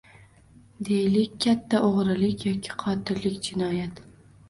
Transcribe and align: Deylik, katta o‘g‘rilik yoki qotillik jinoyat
Deylik, 0.87 1.37
katta 1.45 1.83
o‘g‘rilik 1.91 2.49
yoki 2.51 2.83
qotillik 2.87 3.41
jinoyat 3.53 4.07